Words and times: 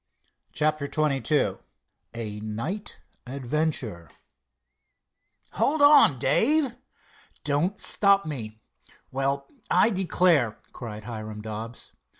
CHAPTER 0.51 0.89
XXII 0.91 1.57
A 2.15 2.39
NIGHT 2.39 3.01
ADVENTURE 3.27 4.09
"Hold 5.51 5.83
on, 5.83 6.17
Dave." 6.17 6.75
"Don't 7.43 7.79
stop 7.79 8.25
me." 8.25 8.63
"Well, 9.11 9.47
I 9.69 9.91
declare!" 9.91 10.57
cried 10.73 11.03
Hiram 11.03 11.43
Dobbs. 11.43 11.91